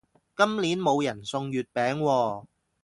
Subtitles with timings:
[0.35, 2.45] 今年冇人送月餅喎